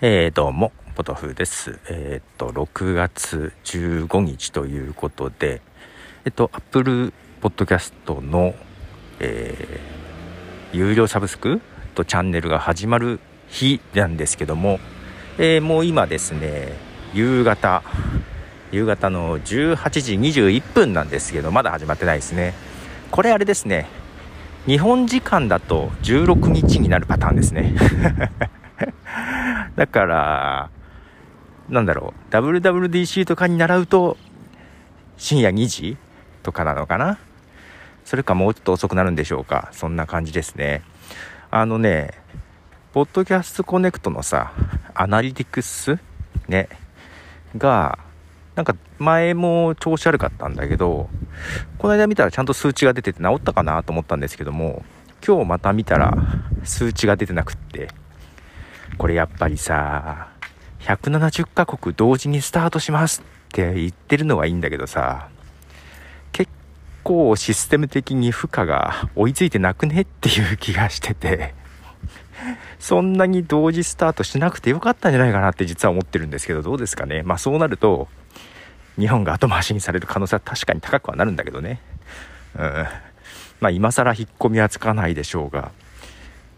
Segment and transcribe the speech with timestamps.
[0.00, 1.80] えー、どうも、ポトフです。
[1.90, 5.60] えっ、と、6月15日ということで、
[6.24, 7.12] えっ、と、Apple
[7.42, 8.54] Podcast の、
[9.18, 11.60] えー、有料サブスク
[11.96, 14.78] とチャンネルが始まる日なんですけども、
[15.36, 16.74] えー、もう今ですね、
[17.12, 17.82] 夕方、
[18.70, 22.54] 夕方の18時21分なんですけど、まだ始まってないですね。
[23.10, 23.88] これあれですね、
[24.64, 27.74] 日本時間だと16日になるパターンですね。
[29.78, 30.70] だから、
[31.68, 34.16] なんだろう、WWDC とかに習うと、
[35.16, 35.96] 深夜2時
[36.42, 37.16] とかなのかな？
[38.04, 39.68] それかもうちょっと遅くなるんでしょうか？
[39.70, 40.82] そんな感じですね。
[41.52, 42.10] あのね、
[42.92, 44.52] ポッドキャストコネクトのさ、
[44.94, 46.00] アナリティクス？
[46.48, 46.68] ね、
[47.56, 48.00] が、
[48.56, 51.08] なんか前も調子悪かったんだけど、
[51.78, 54.82] この間見たらちゃんと数値が出てて治ったかなと思ったんですけども、
[55.24, 56.16] 今日また見たら
[56.64, 57.90] 数値が出てなくって、
[58.98, 60.28] これやっぱりさ、
[60.80, 65.28] 170カ国同時にスタートしますって言ってるのはいいんだけどさ、
[66.32, 66.50] 結
[67.04, 71.54] 構システム的に負荷が追いついてなくねっていう気がしてて、
[72.78, 77.22] そんなに同時スタートしなくてよかったんじゃないかなって実は思ってるんですけど、どうですかね？
[77.22, 78.08] まあそうなると、
[78.98, 81.80] 日本が後回しにされる可能性は確かに高くはなるんだけどね。
[82.56, 82.62] うん。
[83.60, 85.72] まあ今更引っ込みはつかないでしょうが、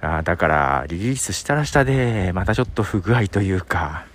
[0.00, 4.06] あだからリリースしたらしたでまたちょっと不具合というか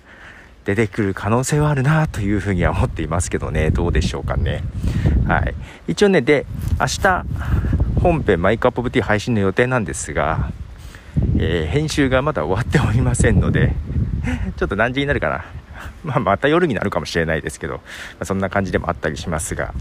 [0.64, 3.70] 出てくる可能性はあるなというふうには思っていますけどね。
[3.70, 4.62] どうでしょうかね。
[5.26, 5.54] はい。
[5.88, 6.46] 一応ねで
[6.80, 7.24] 明日
[8.00, 10.50] 本編マイクアップオブティ配信の予定なんですが、
[11.36, 13.74] えー、編集がまだ終わっておりませんので
[14.56, 15.44] ちょっと何時になるかな。
[16.02, 17.80] まあ、また夜になるかもしれないですけど、ま
[18.20, 19.74] あ、そんな感じでもあったりしますが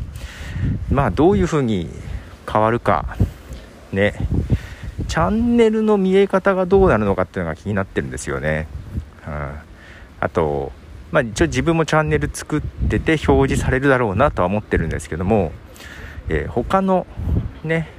[0.92, 1.90] まあどういうふうに
[2.52, 3.16] 変わるか
[3.94, 4.16] ね。
[5.14, 8.68] チャンネルの見え方がどうなるのかっていうのが気になってるんですよね。
[9.28, 9.54] うん、
[10.20, 10.72] あと、
[11.12, 15.52] まあ、一応自分もチャンネル作ってて表示されるだろうなとは思ってるんですけども、
[16.30, 17.06] えー、他の
[17.64, 17.90] ね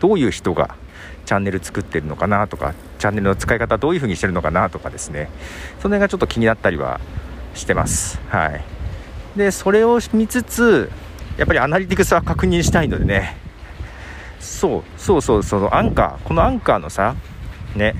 [0.00, 0.74] どういう人が
[1.26, 5.28] チャンネル作ってるのかなとかチャンネルの使い方どういう風にしてるのかなとかですね。
[5.82, 6.98] その辺がちょっと気になったりは
[7.52, 8.18] してます。
[8.30, 8.64] はい。
[9.36, 10.90] でそれを見つつ
[11.36, 13.44] やっぱりアナリティクスは確認したいのでね。
[14.40, 17.14] そうそうそうそのアンカーこのアンカーのさ
[17.74, 17.94] ね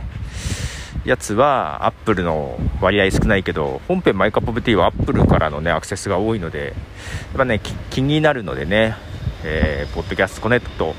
[1.04, 6.72] やつは Apple の割合少ないけど本編マイカップ T は Apple からのねアクセスが多いのでや
[7.34, 7.60] っぱね
[7.91, 8.97] 気になるのでね、
[9.44, 10.94] えー、 Podcasts Connect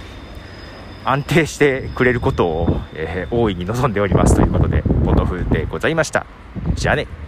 [1.03, 6.25] 安定してくれることを、えー、大いに望んでおりますということでポトフでございました。
[6.73, 7.26] じゃあね。